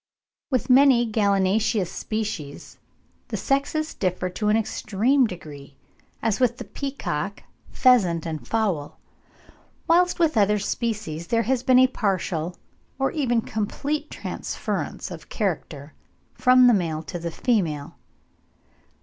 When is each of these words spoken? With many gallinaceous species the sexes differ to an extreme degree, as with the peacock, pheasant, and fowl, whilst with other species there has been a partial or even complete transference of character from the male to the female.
With 0.49 0.67
many 0.67 1.05
gallinaceous 1.05 1.91
species 1.91 2.79
the 3.27 3.37
sexes 3.37 3.93
differ 3.93 4.29
to 4.31 4.49
an 4.49 4.57
extreme 4.57 5.27
degree, 5.27 5.75
as 6.23 6.39
with 6.39 6.57
the 6.57 6.63
peacock, 6.63 7.43
pheasant, 7.69 8.25
and 8.25 8.47
fowl, 8.47 8.97
whilst 9.87 10.17
with 10.17 10.37
other 10.37 10.57
species 10.57 11.27
there 11.27 11.43
has 11.43 11.61
been 11.61 11.77
a 11.77 11.85
partial 11.85 12.55
or 12.97 13.11
even 13.11 13.41
complete 13.41 14.09
transference 14.09 15.11
of 15.11 15.29
character 15.29 15.93
from 16.33 16.65
the 16.65 16.73
male 16.73 17.03
to 17.03 17.19
the 17.19 17.29
female. 17.29 17.93